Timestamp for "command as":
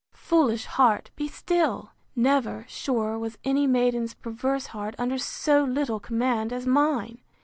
5.99-6.65